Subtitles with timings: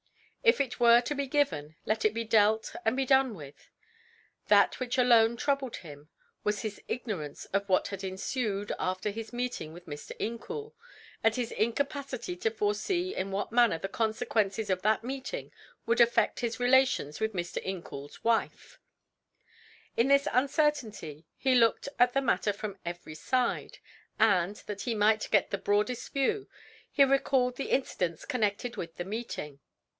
[0.41, 3.69] If it were to be given, let it be dealt and be done with;
[4.47, 6.09] that which alone troubled him
[6.43, 10.17] was his ignorance of what had ensued after his meeting with Mr.
[10.17, 10.73] Incoul,
[11.23, 15.51] and his incapacity to foresee in what manner the consequences of that meeting
[15.85, 17.63] would affect his relations with Mr.
[17.63, 18.79] Incoul's wife.
[19.95, 23.77] In this uncertainty he looked at the matter from every side,
[24.17, 26.49] and, that he might get the broadest view,
[26.91, 29.59] he recalled the incidents connected with the meeting.